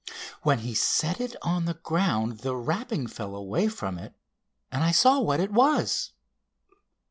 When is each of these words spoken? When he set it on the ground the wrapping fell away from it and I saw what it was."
When 0.41 0.57
he 0.57 0.73
set 0.73 1.21
it 1.21 1.35
on 1.43 1.65
the 1.65 1.75
ground 1.75 2.39
the 2.39 2.55
wrapping 2.55 3.05
fell 3.05 3.35
away 3.35 3.67
from 3.67 3.99
it 3.99 4.15
and 4.71 4.83
I 4.83 4.89
saw 4.89 5.19
what 5.19 5.39
it 5.39 5.51
was." 5.53 6.11